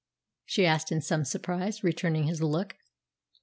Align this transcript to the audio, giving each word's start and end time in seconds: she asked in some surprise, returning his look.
she 0.47 0.65
asked 0.65 0.91
in 0.91 0.99
some 0.99 1.23
surprise, 1.23 1.83
returning 1.83 2.23
his 2.23 2.41
look. 2.41 2.75